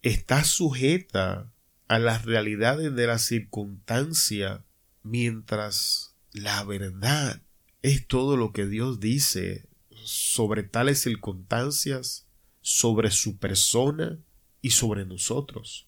está 0.01 0.43
sujeta 0.43 1.51
a 1.87 1.99
las 1.99 2.25
realidades 2.25 2.95
de 2.95 3.07
la 3.07 3.19
circunstancia, 3.19 4.63
mientras 5.03 6.15
la 6.31 6.63
verdad 6.63 7.41
es 7.81 8.07
todo 8.07 8.37
lo 8.37 8.51
que 8.51 8.65
Dios 8.65 8.99
dice 8.99 9.67
sobre 10.03 10.63
tales 10.63 11.01
circunstancias, 11.01 12.27
sobre 12.61 13.11
su 13.11 13.37
persona 13.37 14.19
y 14.61 14.71
sobre 14.71 15.05
nosotros. 15.05 15.87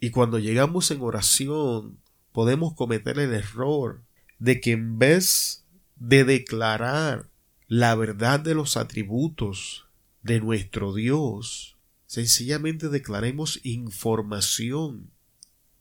Y 0.00 0.10
cuando 0.10 0.38
llegamos 0.38 0.90
en 0.90 1.00
oración, 1.00 1.98
podemos 2.32 2.74
cometer 2.74 3.18
el 3.18 3.32
error 3.32 4.02
de 4.38 4.60
que 4.60 4.72
en 4.72 4.98
vez 4.98 5.64
de 5.96 6.24
declarar 6.24 7.30
la 7.68 7.94
verdad 7.94 8.40
de 8.40 8.54
los 8.54 8.76
atributos 8.76 9.83
de 10.24 10.40
nuestro 10.40 10.94
Dios, 10.94 11.76
sencillamente 12.06 12.88
declaremos 12.88 13.60
información 13.62 15.10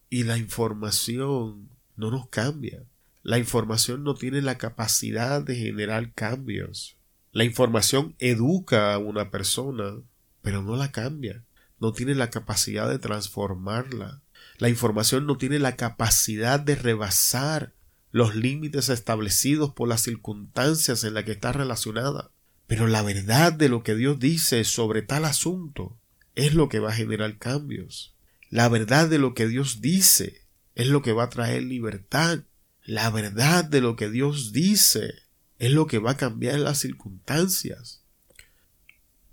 y 0.10 0.24
la 0.24 0.38
información 0.38 1.70
no 1.96 2.12
nos 2.12 2.28
cambia. 2.28 2.84
La 3.24 3.40
información 3.40 4.04
no 4.04 4.16
tiene 4.16 4.42
la 4.42 4.58
capacidad 4.58 5.42
de 5.42 5.56
generar 5.56 6.14
cambios. 6.14 6.98
La 7.32 7.46
información 7.46 8.16
educa 8.20 8.94
a 8.94 8.98
una 8.98 9.32
persona, 9.32 9.96
pero 10.42 10.62
no 10.62 10.76
la 10.76 10.92
cambia. 10.92 11.46
No 11.80 11.94
tiene 11.94 12.14
la 12.14 12.30
capacidad 12.30 12.90
de 12.90 13.00
transformarla. 13.00 14.22
La 14.58 14.68
información 14.68 15.26
no 15.26 15.38
tiene 15.38 15.58
la 15.58 15.78
capacidad 15.78 16.60
de 16.60 16.76
rebasar 16.76 17.74
los 18.12 18.36
límites 18.36 18.90
establecidos 18.90 19.74
por 19.74 19.88
las 19.88 20.02
circunstancias 20.02 21.06
en 21.06 21.14
las 21.14 21.24
que 21.24 21.32
está 21.32 21.54
relacionada. 21.54 22.30
Pero 22.68 22.88
la 22.88 23.02
verdad 23.02 23.54
de 23.54 23.70
lo 23.70 23.84
que 23.84 23.96
Dios 23.96 24.20
dice 24.20 24.64
sobre 24.64 25.02
tal 25.02 25.26
asunto 25.26 25.98
es 26.36 26.54
lo 26.54 26.70
que 26.70 26.80
va 26.80 26.90
a 26.90 26.96
generar 26.96 27.38
cambios. 27.38 28.16
La 28.50 28.70
verdad 28.70 29.10
de 29.10 29.20
lo 29.20 29.34
que 29.34 29.48
Dios 29.48 29.82
dice 29.82 30.42
es 30.76 30.88
lo 30.88 31.02
que 31.02 31.14
va 31.14 31.24
a 31.24 31.30
traer 31.30 31.64
libertad. 31.64 32.44
La 32.86 33.10
verdad 33.10 33.64
de 33.64 33.82
lo 33.82 33.96
que 33.96 34.10
Dios 34.10 34.52
dice 34.52 35.14
es 35.60 35.72
lo 35.72 35.88
que 35.88 36.00
va 36.00 36.12
a 36.12 36.18
cambiar 36.18 36.60
las 36.60 36.80
circunstancias. 36.80 38.04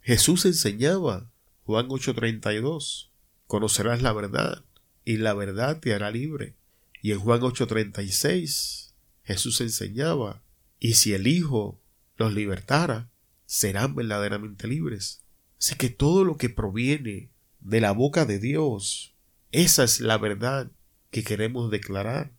Jesús 0.01 0.45
enseñaba, 0.45 1.31
Juan 1.65 1.89
8:32, 1.89 3.11
conocerás 3.47 4.03
la 4.03 4.13
verdad 4.13 4.65
y 5.05 5.17
la 5.17 5.35
verdad 5.35 5.81
te 5.81 5.95
hará 5.95 6.11
libre. 6.11 6.57
Y 7.03 7.13
en 7.13 7.21
Juan 7.21 7.41
8:36 7.41 8.91
Jesús 9.23 9.61
enseñaba, 9.61 10.43
y 10.79 10.95
si 10.95 11.13
el 11.13 11.27
Hijo 11.27 11.81
los 12.17 12.35
libertara, 12.35 13.11
serán 13.51 13.97
verdaderamente 13.97 14.69
libres. 14.69 15.25
Así 15.59 15.75
que 15.75 15.89
todo 15.89 16.25
lo 16.25 16.37
que 16.37 16.51
proviene 16.51 17.31
de 17.59 17.81
la 17.81 17.91
boca 17.91 18.25
de 18.25 18.39
Dios. 18.39 19.13
Esa 19.51 19.83
es 19.83 19.99
la 19.99 20.19
verdad 20.19 20.71
que 21.11 21.25
queremos 21.25 21.69
declarar. 21.69 22.31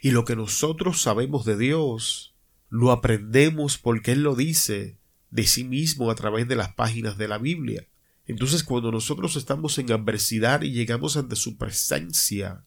Y 0.00 0.10
lo 0.10 0.24
que 0.24 0.34
nosotros 0.34 1.00
sabemos 1.00 1.44
de 1.44 1.56
Dios, 1.56 2.34
lo 2.70 2.90
aprendemos 2.90 3.78
porque 3.78 4.10
Él 4.10 4.24
lo 4.24 4.34
dice 4.34 4.96
de 5.30 5.46
sí 5.46 5.62
mismo 5.62 6.10
a 6.10 6.16
través 6.16 6.48
de 6.48 6.56
las 6.56 6.74
páginas 6.74 7.16
de 7.16 7.28
la 7.28 7.38
Biblia. 7.38 7.86
Entonces 8.26 8.64
cuando 8.64 8.90
nosotros 8.90 9.36
estamos 9.36 9.78
en 9.78 9.92
adversidad 9.92 10.62
y 10.62 10.72
llegamos 10.72 11.16
ante 11.16 11.36
su 11.36 11.56
presencia 11.56 12.64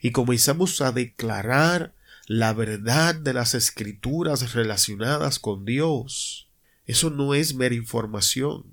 y 0.00 0.12
comenzamos 0.12 0.80
a 0.82 0.92
declarar 0.92 1.96
la 2.28 2.52
verdad 2.52 3.16
de 3.16 3.32
las 3.32 3.54
escrituras 3.54 4.52
relacionadas 4.54 5.40
con 5.40 5.64
Dios, 5.64 6.47
eso 6.88 7.10
no 7.10 7.34
es 7.34 7.54
mera 7.54 7.74
información, 7.74 8.64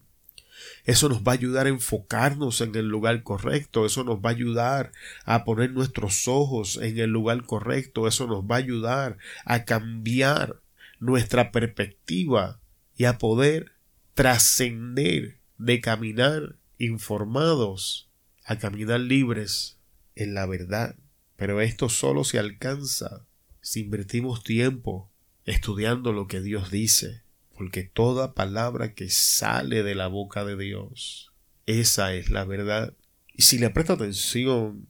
eso 0.86 1.10
nos 1.10 1.22
va 1.22 1.34
a 1.34 1.36
ayudar 1.36 1.66
a 1.66 1.70
enfocarnos 1.70 2.62
en 2.62 2.74
el 2.76 2.88
lugar 2.88 3.24
correcto, 3.24 3.86
eso 3.86 4.04
nos 4.04 4.20
va 4.20 4.30
a 4.30 4.34
ayudar 4.34 4.94
a 5.26 5.44
poner 5.44 5.72
nuestros 5.72 6.28
ojos 6.28 6.78
en 6.78 6.98
el 6.98 7.12
lugar 7.12 7.44
correcto, 7.46 8.08
eso 8.08 8.26
nos 8.26 8.46
va 8.46 8.56
a 8.56 8.60
ayudar 8.60 9.18
a 9.44 9.66
cambiar 9.66 10.62
nuestra 11.00 11.52
perspectiva 11.52 12.62
y 12.96 13.04
a 13.04 13.18
poder 13.18 13.74
trascender 14.14 15.40
de 15.58 15.82
caminar 15.82 16.56
informados 16.78 18.10
a 18.46 18.58
caminar 18.58 19.02
libres 19.02 19.78
en 20.16 20.34
la 20.34 20.46
verdad. 20.46 20.96
Pero 21.36 21.60
esto 21.60 21.90
solo 21.90 22.24
se 22.24 22.40
alcanza 22.40 23.26
si 23.60 23.82
invertimos 23.82 24.44
tiempo 24.44 25.12
estudiando 25.44 26.14
lo 26.14 26.28
que 26.28 26.42
Dios 26.42 26.72
dice 26.72 27.25
porque 27.56 27.84
toda 27.84 28.34
palabra 28.34 28.94
que 28.94 29.10
sale 29.10 29.82
de 29.84 29.96
la 29.96 30.08
boca 30.08 30.44
de 30.44 30.58
Dios, 30.58 31.32
esa 31.66 32.14
es 32.14 32.30
la 32.30 32.44
verdad. 32.44 32.94
Y 33.34 33.44
si 33.44 33.58
le 33.58 33.70
presta 33.70 33.94
atención, 33.94 34.88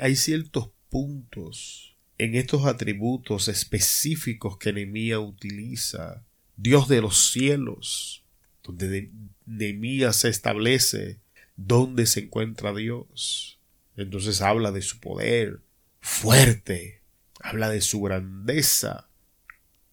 hay, 0.00 0.16
ciertos 0.16 0.70
puntos 0.90 1.96
en 2.18 2.34
estos 2.34 2.66
atributos 2.66 3.48
específicos 3.48 4.58
que 4.58 4.72
Nehemías 4.72 5.20
utiliza. 5.20 6.24
Dios 6.56 6.88
de 6.88 7.00
los 7.00 7.32
cielos, 7.32 8.24
donde 8.62 9.10
Nehemías 9.46 10.16
se 10.16 10.28
establece 10.28 11.20
dónde 11.56 12.06
se 12.06 12.20
encuentra 12.20 12.74
Dios. 12.74 13.58
Entonces 13.96 14.40
habla 14.40 14.72
de 14.72 14.82
su 14.82 14.98
poder 14.98 15.60
fuerte, 16.00 17.02
habla 17.40 17.68
de 17.70 17.80
su 17.80 18.00
grandeza, 18.02 19.08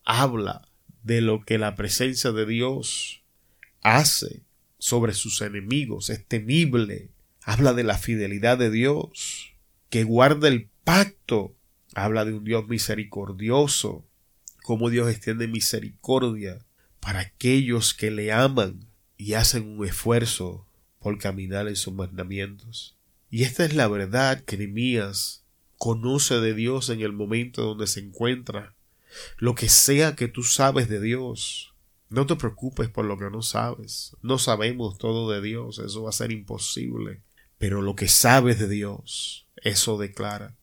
habla 0.03 0.67
de 1.03 1.21
lo 1.21 1.43
que 1.43 1.57
la 1.57 1.75
presencia 1.75 2.31
de 2.31 2.45
Dios 2.45 3.23
hace 3.81 4.41
sobre 4.77 5.13
sus 5.13 5.41
enemigos. 5.41 6.09
Es 6.09 6.25
temible. 6.25 7.09
Habla 7.43 7.73
de 7.73 7.83
la 7.83 7.97
fidelidad 7.97 8.57
de 8.57 8.69
Dios, 8.69 9.53
que 9.89 10.03
guarda 10.03 10.47
el 10.47 10.69
pacto. 10.83 11.55
Habla 11.93 12.25
de 12.25 12.33
un 12.33 12.43
Dios 12.43 12.67
misericordioso, 12.67 14.05
como 14.63 14.89
Dios 14.89 15.09
extiende 15.09 15.47
misericordia 15.47 16.65
para 16.99 17.19
aquellos 17.19 17.93
que 17.93 18.11
le 18.11 18.31
aman 18.31 18.87
y 19.17 19.33
hacen 19.33 19.67
un 19.67 19.85
esfuerzo 19.85 20.65
por 20.99 21.17
caminar 21.17 21.67
en 21.67 21.75
sus 21.75 21.93
mandamientos. 21.93 22.95
Y 23.29 23.43
esta 23.43 23.65
es 23.65 23.73
la 23.73 23.87
verdad 23.87 24.41
que 24.41 24.57
Nehemías 24.57 25.43
conoce 25.77 26.39
de 26.39 26.53
Dios 26.53 26.89
en 26.89 27.01
el 27.01 27.11
momento 27.11 27.63
donde 27.63 27.87
se 27.87 27.99
encuentra. 28.01 28.75
Lo 29.37 29.55
que 29.55 29.69
sea 29.69 30.15
que 30.15 30.27
tú 30.27 30.43
sabes 30.43 30.89
de 30.89 31.01
Dios, 31.01 31.73
no 32.09 32.25
te 32.25 32.35
preocupes 32.35 32.89
por 32.89 33.05
lo 33.05 33.17
que 33.17 33.29
no 33.29 33.41
sabes. 33.41 34.15
No 34.21 34.37
sabemos 34.37 34.97
todo 34.97 35.31
de 35.31 35.41
Dios, 35.41 35.79
eso 35.79 36.03
va 36.03 36.09
a 36.09 36.13
ser 36.13 36.31
imposible. 36.31 37.21
Pero 37.57 37.81
lo 37.81 37.95
que 37.95 38.07
sabes 38.07 38.59
de 38.59 38.67
Dios, 38.67 39.47
eso 39.57 39.97
declara. 39.97 40.55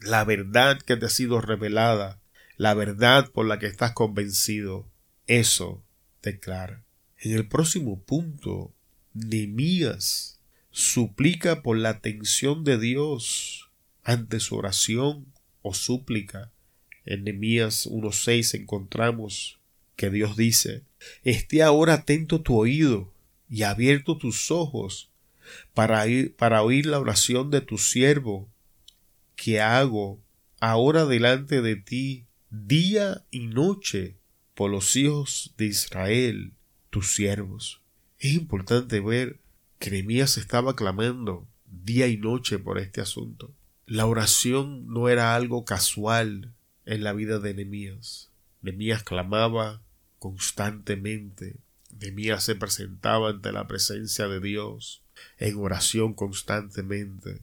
La 0.00 0.24
verdad 0.24 0.80
que 0.80 0.96
te 0.96 1.06
ha 1.06 1.10
sido 1.10 1.40
revelada, 1.40 2.20
la 2.56 2.74
verdad 2.74 3.30
por 3.30 3.46
la 3.46 3.58
que 3.58 3.66
estás 3.66 3.92
convencido, 3.92 4.88
eso 5.26 5.82
declara. 6.22 6.82
En 7.18 7.32
el 7.32 7.48
próximo 7.48 8.00
punto, 8.02 8.72
Nemías 9.14 10.40
suplica 10.70 11.62
por 11.62 11.78
la 11.78 11.90
atención 11.90 12.64
de 12.64 12.78
Dios 12.78 13.70
ante 14.02 14.40
su 14.40 14.56
oración 14.56 15.32
o 15.62 15.72
súplica. 15.72 16.52
En 17.06 17.24
Nemías 17.24 17.86
1.6 17.86 18.60
encontramos 18.60 19.58
que 19.94 20.10
Dios 20.10 20.36
dice, 20.36 20.82
esté 21.22 21.62
ahora 21.62 21.94
atento 21.94 22.42
tu 22.42 22.56
oído 22.56 23.12
y 23.48 23.62
abierto 23.62 24.18
tus 24.18 24.50
ojos 24.50 25.10
para, 25.72 26.04
para 26.36 26.62
oír 26.62 26.86
la 26.86 26.98
oración 26.98 27.50
de 27.50 27.60
tu 27.60 27.78
siervo 27.78 28.48
que 29.36 29.60
hago 29.60 30.20
ahora 30.60 31.06
delante 31.06 31.62
de 31.62 31.76
ti 31.76 32.26
día 32.50 33.24
y 33.30 33.46
noche 33.46 34.16
por 34.54 34.70
los 34.70 34.96
hijos 34.96 35.54
de 35.56 35.66
Israel, 35.66 36.54
tus 36.90 37.14
siervos. 37.14 37.82
Es 38.18 38.32
importante 38.32 39.00
ver 39.00 39.38
que 39.78 39.90
Nehemías 39.90 40.38
estaba 40.38 40.74
clamando 40.74 41.46
día 41.66 42.08
y 42.08 42.16
noche 42.16 42.58
por 42.58 42.78
este 42.78 43.00
asunto. 43.00 43.54
La 43.86 44.06
oración 44.06 44.88
no 44.88 45.08
era 45.08 45.36
algo 45.36 45.64
casual 45.64 46.55
en 46.86 47.04
la 47.04 47.12
vida 47.12 47.38
de 47.38 47.52
Nehemías. 47.52 48.30
Nehemías 48.62 49.02
clamaba 49.02 49.82
constantemente. 50.18 51.56
Nehemías 52.00 52.44
se 52.44 52.54
presentaba 52.54 53.30
ante 53.30 53.52
la 53.52 53.66
presencia 53.66 54.28
de 54.28 54.40
Dios 54.40 55.02
en 55.38 55.56
oración 55.58 56.14
constantemente. 56.14 57.42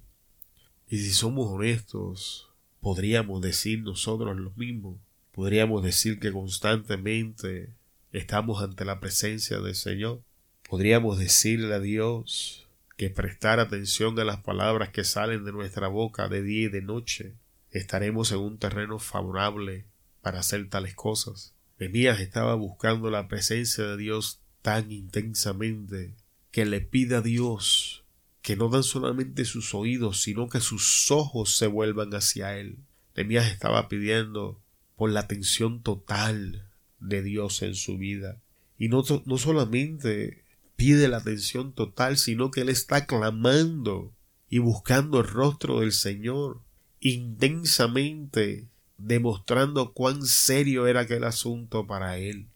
Y 0.87 0.97
si 0.97 1.11
somos 1.11 1.47
honestos, 1.49 2.49
podríamos 2.81 3.41
decir 3.41 3.81
nosotros 3.81 4.37
lo 4.37 4.51
mismo. 4.51 4.99
Podríamos 5.31 5.83
decir 5.83 6.19
que 6.19 6.31
constantemente 6.31 7.69
estamos 8.11 8.61
ante 8.61 8.85
la 8.85 8.99
presencia 8.99 9.59
del 9.59 9.75
Señor. 9.75 10.21
Podríamos 10.69 11.17
decirle 11.17 11.73
a 11.73 11.79
Dios 11.79 12.67
que 12.97 13.09
prestar 13.09 13.59
atención 13.59 14.19
a 14.19 14.23
las 14.23 14.41
palabras 14.41 14.89
que 14.89 15.03
salen 15.03 15.45
de 15.45 15.51
nuestra 15.51 15.87
boca 15.87 16.27
de 16.29 16.43
día 16.43 16.65
y 16.65 16.69
de 16.69 16.81
noche. 16.81 17.33
Estaremos 17.73 18.31
en 18.31 18.37
un 18.37 18.59
terreno 18.59 18.99
favorable 18.99 19.87
para 20.21 20.39
hacer 20.39 20.69
tales 20.69 20.93
cosas. 20.93 21.55
Nemías 21.79 22.19
estaba 22.19 22.53
buscando 22.53 23.09
la 23.09 23.27
presencia 23.27 23.83
de 23.83 23.97
Dios 23.97 24.41
tan 24.61 24.91
intensamente 24.91 26.13
que 26.51 26.65
le 26.65 26.81
pida 26.81 27.17
a 27.17 27.21
Dios 27.21 28.05
que 28.43 28.55
no 28.55 28.69
dan 28.69 28.83
solamente 28.83 29.43
sus 29.45 29.73
oídos, 29.73 30.21
sino 30.21 30.49
que 30.49 30.59
sus 30.59 31.09
ojos 31.09 31.57
se 31.57 31.65
vuelvan 31.65 32.13
hacia 32.13 32.57
Él. 32.59 32.77
Nemías 33.15 33.51
estaba 33.51 33.89
pidiendo 33.89 34.61
por 34.95 35.09
la 35.09 35.21
atención 35.21 35.81
total 35.81 36.69
de 36.99 37.23
Dios 37.23 37.63
en 37.63 37.73
su 37.73 37.97
vida. 37.97 38.39
Y 38.77 38.89
no, 38.89 39.03
no 39.25 39.37
solamente 39.39 40.43
pide 40.75 41.07
la 41.07 41.17
atención 41.17 41.73
total, 41.73 42.17
sino 42.17 42.51
que 42.51 42.61
Él 42.61 42.69
está 42.69 43.07
clamando 43.07 44.13
y 44.47 44.59
buscando 44.59 45.21
el 45.21 45.27
rostro 45.27 45.79
del 45.79 45.91
Señor 45.91 46.61
intensamente, 47.03 48.65
demostrando 48.97 49.91
cuán 49.91 50.25
serio 50.25 50.87
era 50.87 51.01
aquel 51.01 51.25
asunto 51.25 51.85
para 51.85 52.17
Él. 52.17 52.47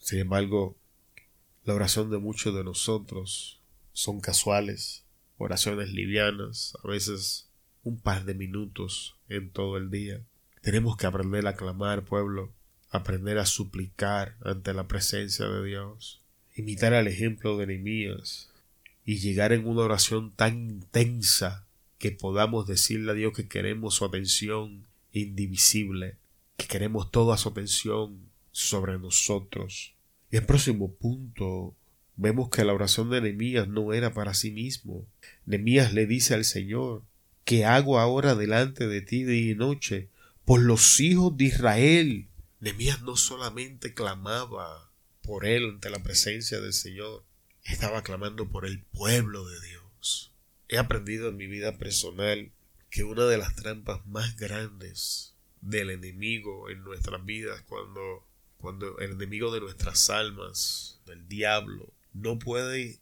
Sin 0.00 0.18
embargo, 0.18 0.76
la 1.64 1.74
oración 1.74 2.10
de 2.10 2.18
muchos 2.18 2.52
de 2.56 2.64
nosotros 2.64 3.60
son 3.92 4.20
casuales, 4.20 5.04
oraciones 5.38 5.92
livianas, 5.92 6.76
a 6.82 6.88
veces 6.88 7.46
un 7.84 8.00
par 8.00 8.24
de 8.24 8.34
minutos 8.34 9.14
en 9.28 9.50
todo 9.50 9.76
el 9.76 9.90
día. 9.90 10.20
Tenemos 10.60 10.96
que 10.96 11.06
aprender 11.06 11.46
a 11.46 11.54
clamar, 11.54 12.04
pueblo, 12.04 12.52
aprender 12.90 13.38
a 13.38 13.46
suplicar 13.46 14.34
ante 14.44 14.74
la 14.74 14.88
presencia 14.88 15.46
de 15.46 15.64
Dios, 15.64 16.20
imitar 16.56 16.94
el 16.94 17.06
ejemplo 17.06 17.56
de 17.56 17.68
Nehemías 17.68 18.50
y 19.04 19.18
llegar 19.18 19.52
en 19.52 19.68
una 19.68 19.82
oración 19.82 20.32
tan 20.32 20.58
intensa 20.58 21.64
que 22.02 22.10
podamos 22.10 22.66
decirle 22.66 23.12
a 23.12 23.14
Dios 23.14 23.32
que 23.32 23.46
queremos 23.46 23.94
su 23.94 24.04
atención 24.04 24.88
indivisible, 25.12 26.16
que 26.56 26.66
queremos 26.66 27.12
toda 27.12 27.38
su 27.38 27.50
atención 27.50 28.28
sobre 28.50 28.98
nosotros, 28.98 29.94
y 30.28 30.36
el 30.36 30.44
próximo 30.44 30.92
punto 30.92 31.76
vemos 32.16 32.48
que 32.50 32.64
la 32.64 32.74
oración 32.74 33.08
de 33.08 33.20
Nehemías 33.20 33.68
no 33.68 33.92
era 33.92 34.12
para 34.12 34.34
sí 34.34 34.50
mismo. 34.50 35.06
Nehemías 35.46 35.92
le 35.92 36.06
dice 36.06 36.34
al 36.34 36.44
Señor, 36.44 37.04
¿qué 37.44 37.66
hago 37.66 38.00
ahora 38.00 38.34
delante 38.34 38.88
de 38.88 39.00
ti 39.00 39.22
día 39.22 39.52
y 39.52 39.54
noche? 39.54 40.08
Por 40.44 40.60
los 40.60 40.98
hijos 40.98 41.36
de 41.36 41.44
Israel. 41.44 42.26
Nehemías 42.58 43.02
no 43.02 43.14
solamente 43.14 43.94
clamaba 43.94 44.90
por 45.22 45.46
él 45.46 45.70
ante 45.70 45.88
la 45.88 46.02
presencia 46.02 46.60
del 46.60 46.72
Señor, 46.72 47.22
estaba 47.62 48.02
clamando 48.02 48.48
por 48.48 48.66
el 48.66 48.80
pueblo 48.80 49.46
de 49.46 49.60
Dios. 49.60 49.81
He 50.72 50.78
aprendido 50.78 51.28
en 51.28 51.36
mi 51.36 51.46
vida 51.46 51.76
personal 51.76 52.50
que 52.88 53.04
una 53.04 53.26
de 53.26 53.36
las 53.36 53.54
trampas 53.54 54.06
más 54.06 54.38
grandes 54.38 55.34
del 55.60 55.90
enemigo 55.90 56.70
en 56.70 56.82
nuestras 56.82 57.22
vidas 57.26 57.60
cuando 57.68 58.26
cuando 58.56 58.98
el 59.00 59.12
enemigo 59.12 59.52
de 59.52 59.60
nuestras 59.60 60.08
almas, 60.08 60.98
el 61.08 61.28
diablo, 61.28 61.92
no 62.14 62.38
puede, 62.38 63.00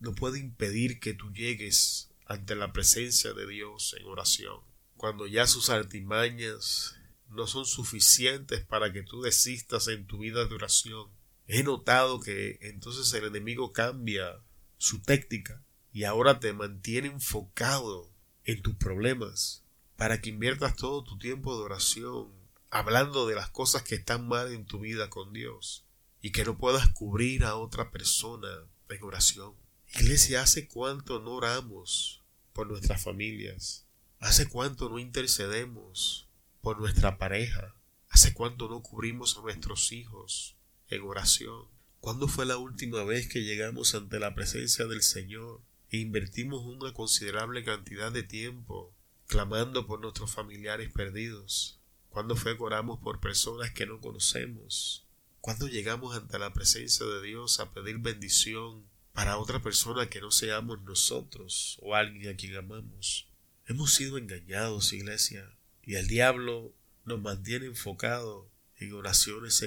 no 0.00 0.16
puede 0.16 0.40
impedir 0.40 0.98
que 0.98 1.14
tú 1.14 1.32
llegues 1.32 2.10
ante 2.26 2.56
la 2.56 2.72
presencia 2.72 3.32
de 3.34 3.46
Dios 3.46 3.94
en 4.00 4.06
oración. 4.06 4.58
Cuando 4.96 5.28
ya 5.28 5.46
sus 5.46 5.70
artimañas 5.70 6.96
no 7.28 7.46
son 7.46 7.66
suficientes 7.66 8.64
para 8.64 8.92
que 8.92 9.04
tú 9.04 9.22
desistas 9.22 9.86
en 9.86 10.06
tu 10.06 10.18
vida 10.18 10.44
de 10.44 10.54
oración. 10.56 11.08
He 11.46 11.62
notado 11.62 12.18
que 12.18 12.58
entonces 12.62 13.12
el 13.12 13.26
enemigo 13.26 13.72
cambia 13.72 14.40
su 14.76 15.02
táctica 15.02 15.62
y 15.96 16.04
ahora 16.04 16.40
te 16.40 16.52
mantiene 16.52 17.08
enfocado 17.08 18.12
en 18.44 18.60
tus 18.60 18.76
problemas 18.76 19.64
para 19.96 20.20
que 20.20 20.28
inviertas 20.28 20.76
todo 20.76 21.02
tu 21.02 21.16
tiempo 21.16 21.56
de 21.56 21.62
oración 21.62 22.34
hablando 22.68 23.26
de 23.26 23.34
las 23.34 23.48
cosas 23.48 23.82
que 23.82 23.94
están 23.94 24.28
mal 24.28 24.52
en 24.52 24.66
tu 24.66 24.80
vida 24.80 25.08
con 25.08 25.32
Dios 25.32 25.86
y 26.20 26.32
que 26.32 26.44
no 26.44 26.58
puedas 26.58 26.90
cubrir 26.90 27.44
a 27.44 27.56
otra 27.56 27.90
persona 27.92 28.46
en 28.90 29.02
oración. 29.04 29.54
Iglesia, 29.94 30.42
¿hace 30.42 30.68
cuánto 30.68 31.18
no 31.18 31.30
oramos 31.30 32.22
por 32.52 32.66
nuestras 32.66 33.02
familias? 33.02 33.86
¿Hace 34.18 34.50
cuánto 34.50 34.90
no 34.90 34.98
intercedemos 34.98 36.28
por 36.60 36.78
nuestra 36.78 37.16
pareja? 37.16 37.74
¿Hace 38.10 38.34
cuánto 38.34 38.68
no 38.68 38.82
cubrimos 38.82 39.38
a 39.38 39.40
nuestros 39.40 39.90
hijos 39.92 40.58
en 40.88 41.00
oración? 41.04 41.64
¿Cuándo 42.00 42.28
fue 42.28 42.44
la 42.44 42.58
última 42.58 43.02
vez 43.02 43.30
que 43.30 43.44
llegamos 43.44 43.94
ante 43.94 44.18
la 44.18 44.34
presencia 44.34 44.84
del 44.84 45.00
Señor 45.00 45.62
invertimos 45.90 46.64
una 46.64 46.92
considerable 46.92 47.64
cantidad 47.64 48.10
de 48.12 48.22
tiempo 48.22 48.92
clamando 49.26 49.86
por 49.86 50.00
nuestros 50.00 50.32
familiares 50.32 50.92
perdidos? 50.92 51.80
¿Cuándo 52.10 52.36
fue 52.36 52.56
por 52.56 53.20
personas 53.20 53.70
que 53.72 53.86
no 53.86 54.00
conocemos? 54.00 55.06
¿Cuándo 55.40 55.68
llegamos 55.68 56.16
ante 56.16 56.38
la 56.38 56.52
presencia 56.52 57.06
de 57.06 57.22
Dios 57.22 57.60
a 57.60 57.72
pedir 57.72 57.98
bendición 57.98 58.84
para 59.12 59.38
otra 59.38 59.62
persona 59.62 60.08
que 60.08 60.20
no 60.20 60.30
seamos 60.30 60.82
nosotros 60.82 61.78
o 61.82 61.94
alguien 61.94 62.32
a 62.32 62.36
quien 62.36 62.56
amamos? 62.56 63.28
Hemos 63.66 63.92
sido 63.92 64.18
engañados, 64.18 64.92
iglesia, 64.92 65.56
y 65.82 65.94
el 65.94 66.08
diablo 66.08 66.74
nos 67.04 67.20
mantiene 67.20 67.66
enfocados 67.66 68.46
en 68.78 68.92
oraciones 68.92 69.62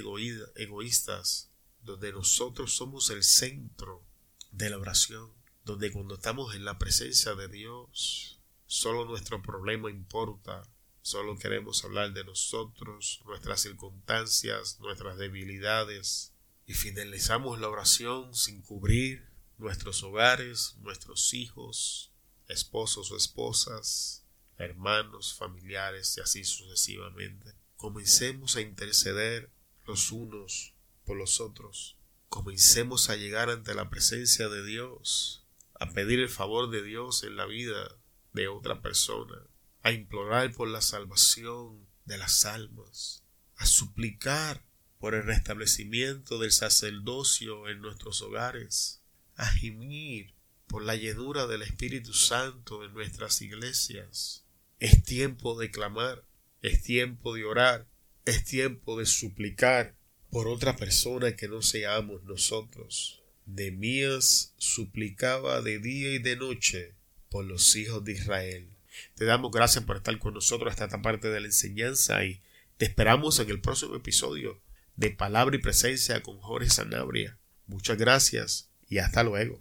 egoístas, 0.56 1.50
donde 1.84 2.12
nosotros 2.12 2.76
somos 2.76 3.10
el 3.10 3.24
centro 3.24 4.04
de 4.52 4.70
la 4.70 4.78
oración, 4.78 5.32
donde 5.70 5.92
cuando 5.92 6.16
estamos 6.16 6.56
en 6.56 6.66
la 6.66 6.78
presencia 6.78 7.36
de 7.36 7.48
Dios, 7.48 8.40
solo 8.68 9.06
nuestro 9.06 9.42
problema 9.42 9.90
importa, 9.90 10.64
Solo 11.02 11.40
queremos 11.40 11.84
hablar 11.86 12.14
de 12.14 12.24
nosotros, 12.24 13.22
nuestras 13.26 13.62
circunstancias, 13.62 14.80
nuestras 14.80 15.18
debilidades 15.18 16.34
y 16.68 16.74
finalizamos 16.74 17.60
la 17.60 17.70
oración 17.70 18.36
sin 18.36 18.62
cubrir 18.62 19.28
nuestros 19.58 20.04
hogares, 20.04 20.76
nuestros 20.82 21.34
hijos, 21.34 22.12
esposos 22.48 23.12
o 23.12 23.18
esposas, 23.18 24.24
hermanos, 24.58 25.34
familiares 25.34 26.16
y 26.18 26.22
así 26.22 26.44
sucesivamente. 26.44 27.56
Comencemos 27.78 28.56
a 28.56 28.62
interceder 28.62 29.50
los 29.88 30.12
unos 30.12 30.76
por 31.06 31.18
los 31.18 31.40
otros. 31.40 31.98
Comencemos 32.28 33.10
a 33.10 33.16
llegar 33.16 33.50
ante 33.50 33.74
la 33.74 33.90
presencia 33.90 34.50
de 34.50 34.64
Dios 34.64 35.44
a 35.80 35.90
pedir 35.90 36.20
el 36.20 36.30
favor 36.30 36.70
de 36.70 36.84
Dios 36.84 37.24
en 37.24 37.36
la 37.36 37.46
vida 37.46 37.98
de 38.34 38.48
otra 38.48 38.82
persona, 38.82 39.48
a 39.82 39.92
implorar 39.92 40.54
por 40.54 40.68
la 40.68 40.82
salvación 40.82 41.88
de 42.06 42.18
las 42.18 42.46
almas, 42.46 43.24
a 43.56 43.66
suplicar 43.66 44.64
por 45.00 45.16
el 45.16 45.24
restablecimiento 45.24 46.38
del 46.38 46.52
sacerdocio 46.52 47.70
en 47.70 47.82
nuestros 47.82 48.22
hogares, 48.22 49.02
a 49.36 49.46
gemir 49.48 50.36
por 50.68 50.84
la 50.84 50.96
llenura 50.96 51.48
del 51.48 51.62
Espíritu 51.62 52.14
Santo 52.14 52.84
en 52.84 52.94
nuestras 52.94 53.42
iglesias. 53.42 54.46
Es 54.80 55.04
tiempo 55.04 55.58
de 55.58 55.72
clamar, 55.72 56.26
es 56.62 56.84
tiempo 56.84 57.34
de 57.34 57.46
orar, 57.46 57.88
es 58.26 58.44
tiempo 58.44 59.00
de 59.00 59.06
suplicar 59.06 59.98
por 60.30 60.48
otra 60.48 60.76
persona 60.76 61.36
que 61.36 61.48
no 61.48 61.62
seamos 61.62 62.24
nosotros. 62.24 63.19
Demías 63.52 64.54
suplicaba 64.58 65.62
de 65.62 65.80
día 65.80 66.14
y 66.14 66.20
de 66.20 66.36
noche 66.36 66.94
por 67.30 67.46
los 67.46 67.76
hijos 67.76 68.04
de 68.06 68.12
Israel. 68.12 68.70
Te 69.16 69.26
damos 69.26 69.52
gracias 69.52 69.84
por 69.86 69.98
estar 69.98 70.18
con 70.20 70.36
nosotros 70.36 70.70
hasta 70.70 70.86
esta 70.86 71.02
parte 71.02 71.30
de 71.30 71.40
la 71.40 71.48
enseñanza 71.48 72.24
y 72.24 72.42
te 72.78 72.86
esperamos 72.86 73.40
en 73.40 73.50
el 73.50 73.60
próximo 73.60 73.96
episodio 73.96 74.62
de 74.98 75.10
Palabra 75.10 75.56
y 75.56 75.60
Presencia 75.60 76.22
con 76.22 76.38
Jorge 76.38 76.70
Sanabria. 76.70 77.40
Muchas 77.66 77.98
gracias 77.98 78.70
y 78.88 79.00
hasta 79.00 79.24
luego. 79.24 79.58